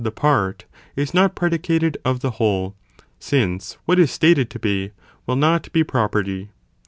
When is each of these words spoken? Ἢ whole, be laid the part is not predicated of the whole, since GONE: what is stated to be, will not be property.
Ἢ 0.01 0.03
whole, 0.03 0.09
be 0.09 0.09
laid 0.09 0.15
the 0.15 0.21
part 0.21 0.65
is 0.95 1.13
not 1.13 1.35
predicated 1.35 1.95
of 2.03 2.21
the 2.21 2.31
whole, 2.31 2.73
since 3.19 3.73
GONE: 3.73 3.81
what 3.85 3.99
is 3.99 4.09
stated 4.09 4.49
to 4.49 4.57
be, 4.57 4.93
will 5.27 5.35
not 5.35 5.71
be 5.71 5.83
property. 5.83 6.49